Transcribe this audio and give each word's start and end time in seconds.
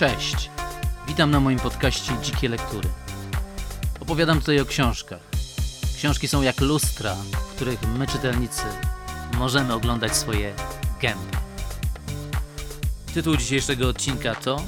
Cześć. 0.00 0.50
Witam 1.08 1.30
na 1.30 1.40
moim 1.40 1.58
podcaście 1.58 2.12
Dzikie 2.22 2.48
Lektury. 2.48 2.88
Opowiadam 4.00 4.40
tutaj 4.40 4.60
o 4.60 4.64
książkach. 4.64 5.20
Książki 5.96 6.28
są 6.28 6.42
jak 6.42 6.60
lustra, 6.60 7.14
w 7.14 7.54
których 7.54 7.82
my, 7.82 8.06
czytelnicy, 8.06 8.62
możemy 9.38 9.74
oglądać 9.74 10.16
swoje 10.16 10.54
gęby. 11.00 11.36
Tytuł 13.14 13.36
dzisiejszego 13.36 13.88
odcinka 13.88 14.34
to 14.34 14.62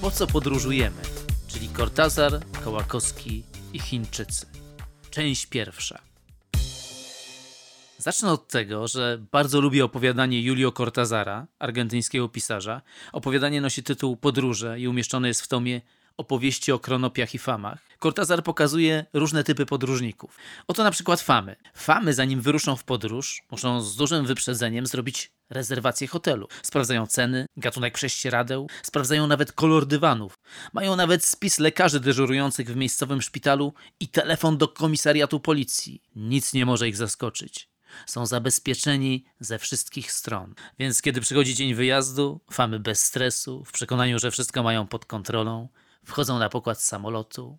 Po 0.00 0.10
co 0.10 0.26
podróżujemy? 0.26 1.02
Czyli 1.48 1.68
Kortazar, 1.68 2.40
Kołakowski 2.64 3.42
i 3.72 3.78
Chińczycy. 3.78 4.46
Część 5.10 5.46
pierwsza. 5.46 5.98
Zacznę 7.98 8.32
od 8.32 8.48
tego, 8.48 8.88
że 8.88 9.18
bardzo 9.32 9.60
lubię 9.60 9.84
opowiadanie 9.84 10.42
Julio 10.42 10.72
Cortazara, 10.72 11.46
argentyńskiego 11.58 12.28
pisarza. 12.28 12.82
Opowiadanie 13.12 13.60
nosi 13.60 13.82
tytuł 13.82 14.16
Podróże 14.16 14.80
i 14.80 14.88
umieszczone 14.88 15.28
jest 15.28 15.42
w 15.42 15.48
tomie 15.48 15.80
Opowieści 16.16 16.72
o 16.72 16.78
kronopiach 16.78 17.34
i 17.34 17.38
famach. 17.38 17.78
Cortazar 18.02 18.42
pokazuje 18.42 19.06
różne 19.12 19.44
typy 19.44 19.66
podróżników. 19.66 20.38
Oto 20.66 20.84
na 20.84 20.90
przykład 20.90 21.20
famy. 21.20 21.56
Famy, 21.74 22.14
zanim 22.14 22.40
wyruszą 22.40 22.76
w 22.76 22.84
podróż, 22.84 23.42
muszą 23.50 23.80
z 23.80 23.96
dużym 23.96 24.26
wyprzedzeniem 24.26 24.86
zrobić 24.86 25.32
rezerwację 25.50 26.06
hotelu. 26.06 26.48
Sprawdzają 26.62 27.06
ceny, 27.06 27.46
gatunek 27.56 27.94
prześcieradeł, 27.94 28.68
sprawdzają 28.82 29.26
nawet 29.26 29.52
kolor 29.52 29.86
dywanów. 29.86 30.38
Mają 30.72 30.96
nawet 30.96 31.24
spis 31.24 31.58
lekarzy 31.58 32.00
dyżurujących 32.00 32.70
w 32.70 32.76
miejscowym 32.76 33.22
szpitalu 33.22 33.72
i 34.00 34.08
telefon 34.08 34.58
do 34.58 34.68
komisariatu 34.68 35.40
policji. 35.40 36.02
Nic 36.14 36.52
nie 36.52 36.66
może 36.66 36.88
ich 36.88 36.96
zaskoczyć 36.96 37.75
są 38.06 38.26
zabezpieczeni 38.26 39.24
ze 39.40 39.58
wszystkich 39.58 40.12
stron. 40.12 40.54
Więc 40.78 41.02
kiedy 41.02 41.20
przychodzi 41.20 41.54
dzień 41.54 41.74
wyjazdu, 41.74 42.40
famy 42.52 42.80
bez 42.80 43.04
stresu, 43.04 43.64
w 43.64 43.72
przekonaniu, 43.72 44.18
że 44.18 44.30
wszystko 44.30 44.62
mają 44.62 44.86
pod 44.86 45.04
kontrolą, 45.04 45.68
wchodzą 46.04 46.38
na 46.38 46.48
pokład 46.48 46.82
samolotu 46.82 47.58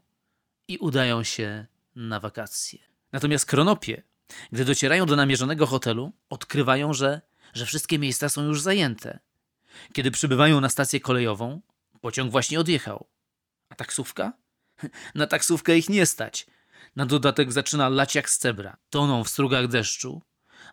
i 0.67 0.77
udają 0.77 1.23
się 1.23 1.65
na 1.95 2.19
wakacje. 2.19 2.79
Natomiast 3.11 3.45
kronopie, 3.45 4.03
gdy 4.51 4.65
docierają 4.65 5.05
do 5.05 5.15
namierzonego 5.15 5.67
hotelu, 5.67 6.11
odkrywają, 6.29 6.93
że, 6.93 7.21
że 7.53 7.65
wszystkie 7.65 7.99
miejsca 7.99 8.29
są 8.29 8.43
już 8.43 8.61
zajęte. 8.61 9.19
Kiedy 9.93 10.11
przybywają 10.11 10.61
na 10.61 10.69
stację 10.69 10.99
kolejową, 10.99 11.61
pociąg 12.01 12.31
właśnie 12.31 12.59
odjechał. 12.59 13.07
A 13.69 13.75
taksówka? 13.75 14.33
Na 15.15 15.27
taksówkę 15.27 15.77
ich 15.77 15.89
nie 15.89 16.05
stać. 16.05 16.47
Na 16.95 17.05
dodatek 17.05 17.51
zaczyna 17.51 17.89
lać 17.89 18.15
jak 18.15 18.29
z 18.29 18.37
cebra. 18.37 18.77
Toną 18.89 19.23
w 19.23 19.29
strugach 19.29 19.67
deszczu. 19.67 20.21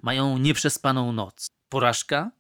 Mają 0.02 0.38
nieprzespaną 0.38 1.12
noc. 1.12 1.46
Porażka? 1.68 2.30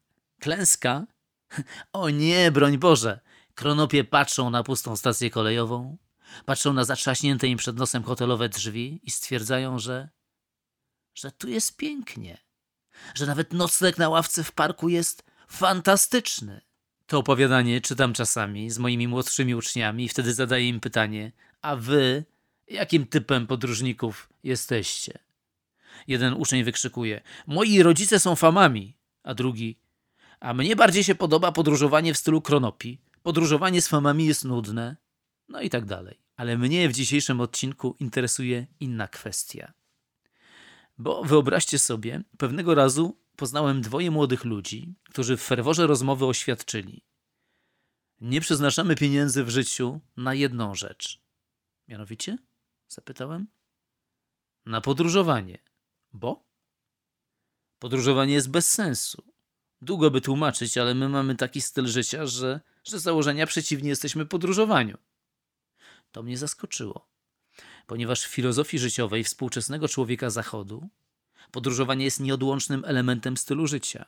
Klęska? 0.40 1.06
O 1.92 2.10
nie, 2.10 2.50
broń 2.50 2.78
Boże! 2.78 3.20
Kronopie 3.54 4.04
patrzą 4.04 4.50
na 4.50 4.62
pustą 4.62 4.96
stację 4.96 5.30
kolejową, 5.30 5.98
patrzą 6.44 6.72
na 6.72 6.84
zatrzaśnięte 6.84 7.46
im 7.46 7.58
przed 7.58 7.76
nosem 7.76 8.02
hotelowe 8.02 8.48
drzwi 8.48 9.00
i 9.02 9.10
stwierdzają, 9.10 9.78
że, 9.78 10.08
że 11.14 11.32
tu 11.32 11.48
jest 11.48 11.76
pięknie. 11.76 12.38
Że 13.14 13.26
nawet 13.26 13.52
nocleg 13.52 13.98
na 13.98 14.08
ławce 14.08 14.44
w 14.44 14.52
parku 14.52 14.88
jest 14.88 15.24
fantastyczny. 15.48 16.60
To 17.06 17.18
opowiadanie 17.18 17.80
czytam 17.80 18.12
czasami 18.12 18.70
z 18.70 18.78
moimi 18.78 19.08
młodszymi 19.08 19.54
uczniami 19.54 20.04
i 20.04 20.08
wtedy 20.08 20.34
zadaję 20.34 20.68
im 20.68 20.80
pytanie: 20.80 21.32
A 21.62 21.76
wy 21.76 22.24
Jakim 22.68 23.06
typem 23.06 23.46
podróżników 23.46 24.28
jesteście? 24.42 25.18
Jeden 26.06 26.34
uczeń 26.34 26.64
wykrzykuje: 26.64 27.20
Moi 27.46 27.82
rodzice 27.82 28.20
są 28.20 28.36
famami, 28.36 28.96
a 29.22 29.34
drugi: 29.34 29.78
A 30.40 30.54
mnie 30.54 30.76
bardziej 30.76 31.04
się 31.04 31.14
podoba 31.14 31.52
podróżowanie 31.52 32.14
w 32.14 32.18
stylu 32.18 32.42
kronopi. 32.42 33.00
Podróżowanie 33.22 33.82
z 33.82 33.88
famami 33.88 34.26
jest 34.26 34.44
nudne. 34.44 34.96
No 35.48 35.60
i 35.60 35.70
tak 35.70 35.84
dalej. 35.84 36.20
Ale 36.36 36.58
mnie 36.58 36.88
w 36.88 36.92
dzisiejszym 36.92 37.40
odcinku 37.40 37.96
interesuje 38.00 38.66
inna 38.80 39.08
kwestia. 39.08 39.72
Bo 40.98 41.24
wyobraźcie 41.24 41.78
sobie, 41.78 42.22
pewnego 42.38 42.74
razu 42.74 43.18
poznałem 43.36 43.80
dwoje 43.80 44.10
młodych 44.10 44.44
ludzi, 44.44 44.94
którzy 45.10 45.36
w 45.36 45.42
ferworze 45.42 45.86
rozmowy 45.86 46.26
oświadczyli: 46.26 47.04
Nie 48.20 48.40
przeznaczamy 48.40 48.96
pieniędzy 48.96 49.44
w 49.44 49.50
życiu 49.50 50.00
na 50.16 50.34
jedną 50.34 50.74
rzecz. 50.74 51.20
Mianowicie? 51.88 52.38
Zapytałem. 52.88 53.46
Na 54.66 54.80
podróżowanie. 54.80 55.58
Bo? 56.14 56.44
Podróżowanie 57.78 58.34
jest 58.34 58.50
bez 58.50 58.70
sensu. 58.70 59.22
Długo 59.82 60.10
by 60.10 60.20
tłumaczyć, 60.20 60.78
ale 60.78 60.94
my 60.94 61.08
mamy 61.08 61.34
taki 61.36 61.60
styl 61.60 61.86
życia, 61.86 62.26
że, 62.26 62.60
że 62.84 62.98
z 62.98 63.02
założenia 63.02 63.46
przeciwnie 63.46 63.88
jesteśmy 63.88 64.26
podróżowaniu. 64.26 64.98
To 66.12 66.22
mnie 66.22 66.38
zaskoczyło, 66.38 67.08
ponieważ 67.86 68.24
w 68.24 68.30
filozofii 68.30 68.78
życiowej 68.78 69.24
współczesnego 69.24 69.88
człowieka 69.88 70.30
Zachodu 70.30 70.88
podróżowanie 71.50 72.04
jest 72.04 72.20
nieodłącznym 72.20 72.84
elementem 72.86 73.36
stylu 73.36 73.66
życia. 73.66 74.04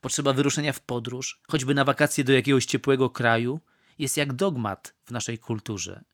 Potrzeba 0.00 0.32
wyruszenia 0.32 0.72
w 0.72 0.80
podróż, 0.80 1.40
choćby 1.48 1.74
na 1.74 1.84
wakacje 1.84 2.24
do 2.24 2.32
jakiegoś 2.32 2.66
ciepłego 2.66 3.10
kraju, 3.10 3.60
jest 3.98 4.16
jak 4.16 4.32
dogmat 4.32 4.94
w 5.04 5.10
naszej 5.10 5.38
kulturze. 5.38 6.04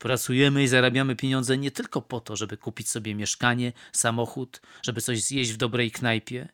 Pracujemy 0.00 0.62
i 0.62 0.68
zarabiamy 0.68 1.16
pieniądze 1.16 1.58
nie 1.58 1.70
tylko 1.70 2.02
po 2.02 2.20
to, 2.20 2.36
żeby 2.36 2.56
kupić 2.56 2.88
sobie 2.88 3.14
mieszkanie, 3.14 3.72
samochód, 3.92 4.60
żeby 4.82 5.00
coś 5.00 5.22
zjeść 5.22 5.52
w 5.52 5.56
dobrej 5.56 5.90
knajpie, 5.90 6.48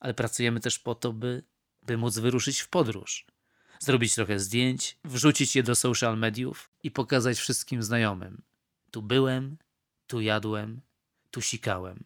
ale 0.00 0.14
pracujemy 0.14 0.60
też 0.60 0.78
po 0.78 0.94
to, 0.94 1.12
by, 1.12 1.42
by 1.82 1.96
móc 1.96 2.18
wyruszyć 2.18 2.60
w 2.60 2.68
podróż. 2.68 3.26
Zrobić 3.78 4.14
trochę 4.14 4.40
zdjęć, 4.40 4.98
wrzucić 5.04 5.56
je 5.56 5.62
do 5.62 5.74
social 5.74 6.18
mediów 6.18 6.70
i 6.82 6.90
pokazać 6.90 7.38
wszystkim 7.38 7.82
znajomym. 7.82 8.42
Tu 8.90 9.02
byłem, 9.02 9.58
tu 10.06 10.20
jadłem, 10.20 10.80
tu 11.30 11.40
sikałem. 11.40 12.04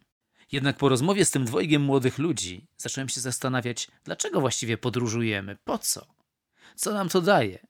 Jednak 0.53 0.76
po 0.76 0.88
rozmowie 0.88 1.24
z 1.24 1.30
tym 1.30 1.44
dwojgiem 1.44 1.82
młodych 1.82 2.19
ludzi 2.19 2.66
zacząłem 2.76 3.09
się 3.09 3.20
zastanawiać, 3.20 3.88
dlaczego 4.04 4.41
właściwie 4.41 4.78
podróżujemy, 4.78 5.56
po 5.64 5.78
co? 5.78 6.06
Co 6.76 6.92
nam 6.92 7.09
to 7.09 7.20
daje? 7.20 7.66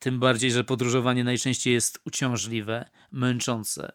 Tym 0.00 0.20
bardziej, 0.20 0.50
że 0.50 0.64
podróżowanie 0.64 1.24
najczęściej 1.24 1.74
jest 1.74 2.00
uciążliwe, 2.04 2.90
męczące 3.12 3.92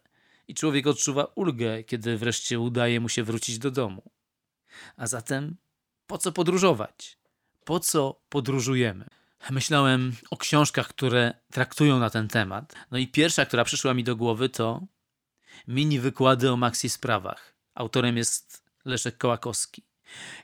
i 0.47 0.53
człowiek 0.53 0.87
odczuwa 0.87 1.23
ulgę, 1.35 1.83
kiedy 1.83 2.17
wreszcie 2.17 2.59
udaje 2.59 2.99
mu 2.99 3.09
się 3.09 3.23
wrócić 3.23 3.59
do 3.59 3.71
domu. 3.71 4.11
A 4.97 5.07
zatem 5.07 5.55
po 6.07 6.17
co 6.17 6.31
podróżować? 6.31 7.17
Po 7.63 7.79
co 7.79 8.21
podróżujemy? 8.29 9.05
Myślałem 9.49 10.15
o 10.31 10.37
książkach, 10.37 10.87
które 10.87 11.33
traktują 11.51 11.99
na 11.99 12.09
ten 12.09 12.27
temat. 12.27 12.75
No 12.91 12.97
i 12.97 13.07
pierwsza, 13.07 13.45
która 13.45 13.63
przyszła 13.63 13.93
mi 13.93 14.03
do 14.03 14.15
głowy, 14.15 14.49
to 14.49 14.87
mini 15.67 15.99
wykłady 15.99 16.51
o 16.51 16.57
maxi 16.57 16.89
sprawach. 16.89 17.55
Autorem 17.75 18.17
jest 18.17 18.63
Leszek 18.85 19.17
Kołakowski. 19.17 19.83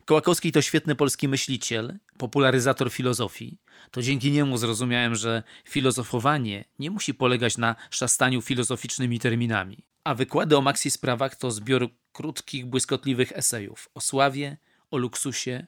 Kołakowski 0.06 0.52
to 0.52 0.62
świetny 0.62 0.96
polski 0.96 1.28
myśliciel, 1.28 2.00
popularyzator 2.18 2.92
filozofii. 2.92 3.58
To 3.92 4.02
dzięki 4.02 4.32
niemu 4.32 4.58
zrozumiałem, 4.58 5.16
że 5.16 5.44
filozofowanie 5.70 6.66
nie 6.80 6.92
musi 6.92 7.14
polegać 7.14 7.58
na 7.58 7.76
szastaniu 7.90 8.42
filozoficznymi 8.42 9.20
terminami. 9.20 9.86
A 10.04 10.16
wykłady 10.16 10.58
o 10.58 10.62
maxi 10.62 10.92
sprawach 10.92 11.36
to 11.36 11.52
zbiór 11.52 11.90
krótkich, 12.12 12.66
błyskotliwych 12.66 13.32
esejów 13.32 13.90
o 13.94 14.02
sławie, 14.02 14.58
o 14.92 14.98
luksusie, 14.98 15.68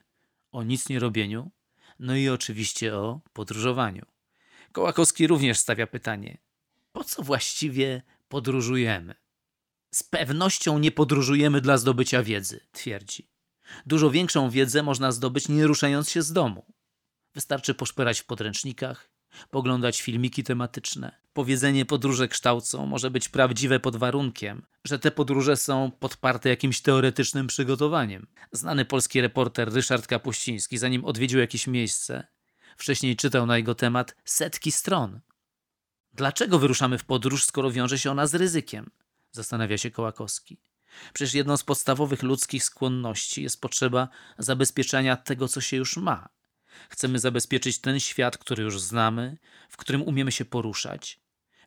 o 0.52 0.62
nic 0.62 0.88
nie 0.88 0.98
robieniu, 0.98 1.50
no 1.98 2.16
i 2.16 2.28
oczywiście 2.28 2.96
o 2.96 3.20
podróżowaniu. 3.32 4.06
Kołakowski 4.72 5.26
również 5.26 5.58
stawia 5.58 5.86
pytanie: 5.86 6.38
po 6.92 7.04
co 7.04 7.22
właściwie 7.22 8.02
podróżujemy? 8.28 9.14
Z 9.94 10.02
pewnością 10.02 10.78
nie 10.78 10.92
podróżujemy 10.92 11.60
dla 11.60 11.78
zdobycia 11.78 12.22
wiedzy, 12.22 12.60
twierdzi. 12.72 13.33
Dużo 13.86 14.10
większą 14.10 14.50
wiedzę 14.50 14.82
można 14.82 15.12
zdobyć 15.12 15.48
nie 15.48 15.66
ruszając 15.66 16.10
się 16.10 16.22
z 16.22 16.32
domu. 16.32 16.64
Wystarczy 17.34 17.74
poszperać 17.74 18.20
w 18.20 18.24
podręcznikach, 18.24 19.10
poglądać 19.50 20.02
filmiki 20.02 20.44
tematyczne. 20.44 21.16
Powiedzenie 21.32 21.84
podróże 21.84 22.28
kształcą 22.28 22.86
może 22.86 23.10
być 23.10 23.28
prawdziwe 23.28 23.80
pod 23.80 23.96
warunkiem, 23.96 24.66
że 24.84 24.98
te 24.98 25.10
podróże 25.10 25.56
są 25.56 25.90
podparte 26.00 26.48
jakimś 26.48 26.80
teoretycznym 26.80 27.46
przygotowaniem. 27.46 28.26
Znany 28.52 28.84
polski 28.84 29.20
reporter 29.20 29.72
Ryszard 29.72 30.06
Kapuściński, 30.06 30.78
zanim 30.78 31.04
odwiedził 31.04 31.40
jakieś 31.40 31.66
miejsce, 31.66 32.26
wcześniej 32.76 33.16
czytał 33.16 33.46
na 33.46 33.56
jego 33.56 33.74
temat 33.74 34.16
setki 34.24 34.72
stron. 34.72 35.20
Dlaczego 36.12 36.58
wyruszamy 36.58 36.98
w 36.98 37.04
podróż, 37.04 37.44
skoro 37.44 37.70
wiąże 37.70 37.98
się 37.98 38.10
ona 38.10 38.26
z 38.26 38.34
ryzykiem? 38.34 38.90
Zastanawia 39.30 39.78
się 39.78 39.90
Kołakowski. 39.90 40.60
Przecież 41.12 41.34
jedną 41.34 41.56
z 41.56 41.64
podstawowych 41.64 42.22
ludzkich 42.22 42.64
skłonności 42.64 43.42
jest 43.42 43.60
potrzeba 43.60 44.08
zabezpieczenia 44.38 45.16
tego, 45.16 45.48
co 45.48 45.60
się 45.60 45.76
już 45.76 45.96
ma. 45.96 46.28
Chcemy 46.88 47.18
zabezpieczyć 47.18 47.78
ten 47.78 48.00
świat, 48.00 48.38
który 48.38 48.62
już 48.62 48.80
znamy, 48.80 49.38
w 49.68 49.76
którym 49.76 50.02
umiemy 50.02 50.32
się 50.32 50.44
poruszać. 50.44 51.20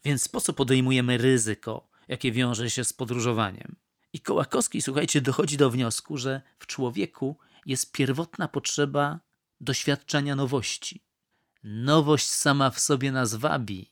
Więc 0.06 0.28
po 0.28 0.42
co 0.42 0.54
podejmujemy 0.54 1.18
ryzyko, 1.18 1.90
jakie 2.08 2.32
wiąże 2.32 2.70
się 2.70 2.84
z 2.84 2.94
podróżowaniem? 2.94 3.76
I 4.14 4.20
Kołakowski, 4.20 4.82
słuchajcie, 4.82 5.22
dochodzi 5.22 5.58
do 5.58 5.70
wniosku, 5.70 6.18
że 6.18 6.42
w 6.60 6.68
człowieku 6.68 7.38
jest 7.66 7.92
pierwotna 7.92 8.48
potrzeba 8.48 9.20
doświadczenia 9.62 10.36
nowości. 10.36 11.04
Nowość 11.64 12.30
sama 12.30 12.70
w 12.70 12.80
sobie 12.80 13.12
nas 13.12 13.36
wabi, 13.36 13.90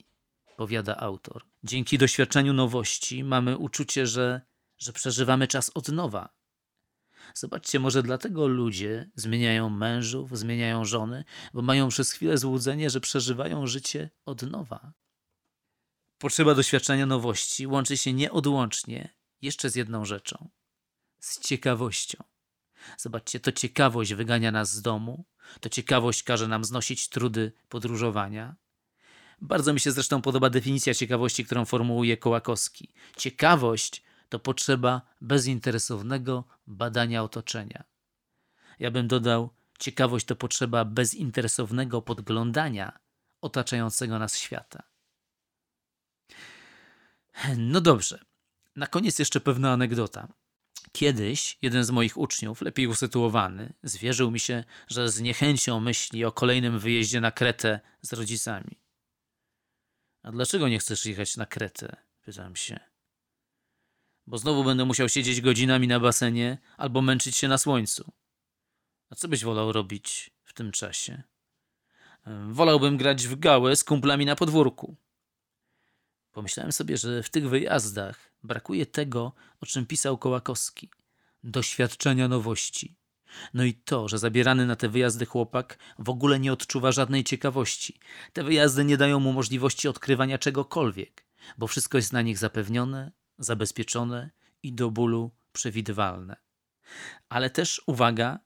powiada 0.56 0.96
autor. 0.96 1.44
Dzięki 1.64 1.98
doświadczeniu 1.98 2.52
nowości 2.52 3.24
mamy 3.24 3.58
uczucie, 3.58 4.06
że, 4.06 4.40
że 4.78 4.92
przeżywamy 4.92 5.48
czas 5.48 5.70
od 5.74 5.88
nowa. 5.88 6.28
Zobaczcie, 7.34 7.80
może 7.80 8.02
dlatego 8.02 8.46
ludzie 8.46 9.10
zmieniają 9.14 9.70
mężów, 9.70 10.38
zmieniają 10.38 10.84
żony, 10.84 11.24
bo 11.54 11.62
mają 11.62 11.88
przez 11.88 12.12
chwilę 12.12 12.38
złudzenie, 12.38 12.90
że 12.90 13.00
przeżywają 13.00 13.66
życie 13.66 14.10
od 14.24 14.42
nowa. 14.42 14.92
Potrzeba 16.18 16.54
doświadczenia 16.54 17.06
nowości 17.06 17.66
łączy 17.66 17.96
się 17.96 18.12
nieodłącznie 18.12 19.14
jeszcze 19.42 19.70
z 19.70 19.74
jedną 19.74 20.04
rzeczą 20.04 20.50
z 21.20 21.40
ciekawością. 21.40 22.24
Zobaczcie, 22.98 23.40
to 23.40 23.52
ciekawość 23.52 24.14
wygania 24.14 24.52
nas 24.52 24.72
z 24.72 24.82
domu, 24.82 25.24
to 25.60 25.68
ciekawość 25.68 26.22
każe 26.22 26.48
nam 26.48 26.64
znosić 26.64 27.08
trudy 27.08 27.52
podróżowania. 27.68 28.56
Bardzo 29.40 29.72
mi 29.72 29.80
się 29.80 29.92
zresztą 29.92 30.22
podoba 30.22 30.50
definicja 30.50 30.94
ciekawości, 30.94 31.44
którą 31.44 31.64
formułuje 31.64 32.16
Kołakowski. 32.16 32.92
Ciekawość 33.16 34.02
to 34.28 34.38
potrzeba 34.38 35.02
bezinteresownego 35.20 36.44
badania 36.66 37.22
otoczenia. 37.22 37.84
Ja 38.78 38.90
bym 38.90 39.08
dodał, 39.08 39.50
ciekawość 39.78 40.26
to 40.26 40.36
potrzeba 40.36 40.84
bezinteresownego 40.84 42.02
podglądania 42.02 42.98
otaczającego 43.40 44.18
nas 44.18 44.38
świata. 44.38 44.82
No 47.56 47.80
dobrze. 47.80 48.24
Na 48.76 48.86
koniec 48.86 49.18
jeszcze 49.18 49.40
pewna 49.40 49.72
anegdota. 49.72 50.28
Kiedyś 50.92 51.58
jeden 51.62 51.84
z 51.84 51.90
moich 51.90 52.16
uczniów, 52.16 52.60
lepiej 52.60 52.86
usytuowany, 52.86 53.72
zwierzył 53.82 54.30
mi 54.30 54.40
się, 54.40 54.64
że 54.88 55.08
z 55.08 55.20
niechęcią 55.20 55.80
myśli 55.80 56.24
o 56.24 56.32
kolejnym 56.32 56.78
wyjeździe 56.78 57.20
na 57.20 57.30
Kretę 57.30 57.80
z 58.02 58.12
rodzicami. 58.12 58.80
A 60.22 60.32
dlaczego 60.32 60.68
nie 60.68 60.78
chcesz 60.78 61.06
jechać 61.06 61.36
na 61.36 61.46
Kretę? 61.46 61.96
Pytam 62.20 62.56
się. 62.56 62.95
Bo 64.26 64.38
znowu 64.38 64.64
będę 64.64 64.84
musiał 64.84 65.08
siedzieć 65.08 65.40
godzinami 65.40 65.88
na 65.88 66.00
basenie 66.00 66.58
albo 66.76 67.02
męczyć 67.02 67.36
się 67.36 67.48
na 67.48 67.58
słońcu. 67.58 68.12
A 69.10 69.14
co 69.14 69.28
byś 69.28 69.44
wolał 69.44 69.72
robić 69.72 70.30
w 70.44 70.52
tym 70.52 70.72
czasie? 70.72 71.22
Wolałbym 72.50 72.96
grać 72.96 73.26
w 73.26 73.38
gałę 73.38 73.76
z 73.76 73.84
kumplami 73.84 74.26
na 74.26 74.36
podwórku. 74.36 74.96
Pomyślałem 76.32 76.72
sobie, 76.72 76.96
że 76.96 77.22
w 77.22 77.30
tych 77.30 77.48
wyjazdach 77.48 78.32
brakuje 78.42 78.86
tego, 78.86 79.32
o 79.60 79.66
czym 79.66 79.86
pisał 79.86 80.18
Kołakowski 80.18 80.90
doświadczenia 81.44 82.28
nowości. 82.28 82.96
No 83.54 83.64
i 83.64 83.74
to, 83.74 84.08
że 84.08 84.18
zabierany 84.18 84.66
na 84.66 84.76
te 84.76 84.88
wyjazdy 84.88 85.26
chłopak 85.26 85.78
w 85.98 86.08
ogóle 86.08 86.40
nie 86.40 86.52
odczuwa 86.52 86.92
żadnej 86.92 87.24
ciekawości. 87.24 87.98
Te 88.32 88.44
wyjazdy 88.44 88.84
nie 88.84 88.96
dają 88.96 89.20
mu 89.20 89.32
możliwości 89.32 89.88
odkrywania 89.88 90.38
czegokolwiek, 90.38 91.26
bo 91.58 91.66
wszystko 91.66 91.98
jest 91.98 92.12
na 92.12 92.22
nich 92.22 92.38
zapewnione, 92.38 93.12
zabezpieczone 93.38 94.30
i 94.62 94.72
do 94.72 94.90
bólu 94.90 95.30
przewidywalne. 95.52 96.36
Ale 97.28 97.50
też, 97.50 97.82
uwaga, 97.86 98.38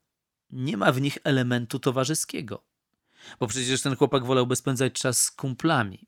nie 0.50 0.76
ma 0.76 0.92
w 0.92 1.00
nich 1.00 1.18
elementu 1.24 1.78
towarzyskiego. 1.78 2.62
Bo 3.40 3.46
przecież 3.46 3.82
ten 3.82 3.96
chłopak 3.96 4.24
wolałby 4.24 4.56
spędzać 4.56 4.92
czas 4.92 5.22
z 5.22 5.30
kumplami, 5.30 6.06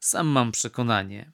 sam 0.00 0.26
mam 0.26 0.52
przekonanie, 0.52 1.32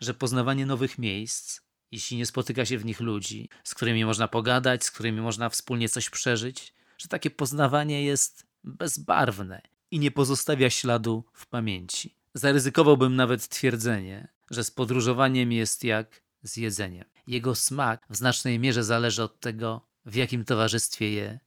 że 0.00 0.14
poznawanie 0.14 0.66
nowych 0.66 0.98
miejsc, 0.98 1.60
jeśli 1.90 2.16
nie 2.16 2.26
spotyka 2.26 2.66
się 2.66 2.78
w 2.78 2.84
nich 2.84 3.00
ludzi, 3.00 3.48
z 3.64 3.74
którymi 3.74 4.04
można 4.04 4.28
pogadać, 4.28 4.84
z 4.84 4.90
którymi 4.90 5.20
można 5.20 5.48
wspólnie 5.48 5.88
coś 5.88 6.10
przeżyć, 6.10 6.74
że 6.98 7.08
takie 7.08 7.30
poznawanie 7.30 8.04
jest 8.04 8.46
bezbarwne 8.64 9.62
i 9.90 9.98
nie 9.98 10.10
pozostawia 10.10 10.70
śladu 10.70 11.24
w 11.32 11.46
pamięci. 11.46 12.14
Zaryzykowałbym 12.34 13.16
nawet 13.16 13.48
twierdzenie, 13.48 14.28
że 14.50 14.64
z 14.64 14.70
podróżowaniem 14.70 15.52
jest 15.52 15.84
jak 15.84 16.22
z 16.42 16.56
jedzeniem. 16.56 17.04
Jego 17.26 17.54
smak 17.54 18.06
w 18.10 18.16
znacznej 18.16 18.58
mierze 18.58 18.84
zależy 18.84 19.22
od 19.22 19.40
tego, 19.40 19.88
w 20.06 20.14
jakim 20.14 20.44
towarzystwie 20.44 21.12
je 21.12 21.38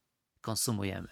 konsumujemy. 0.41 1.07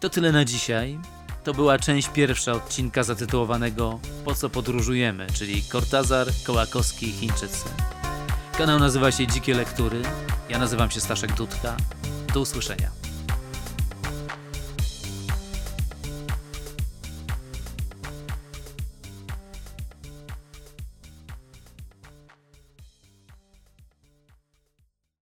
To 0.00 0.10
tyle 0.10 0.32
na 0.32 0.44
dzisiaj. 0.44 0.98
To 1.44 1.54
była 1.54 1.78
część 1.78 2.08
pierwsza 2.08 2.52
odcinka 2.52 3.02
zatytułowanego 3.02 4.00
Po 4.24 4.34
co 4.34 4.50
podróżujemy, 4.50 5.26
czyli 5.34 5.62
Kortazar, 5.62 6.28
Kołakowski 6.46 7.08
i 7.08 7.12
Chińczycy. 7.12 7.68
Kanał 8.58 8.78
nazywa 8.78 9.12
się 9.12 9.26
Dzikie 9.26 9.54
Lektury. 9.54 10.02
Ja 10.48 10.58
nazywam 10.58 10.90
się 10.90 11.00
Staszek 11.00 11.34
Dudka. 11.34 11.76
Do 12.34 12.40
usłyszenia. 12.40 13.01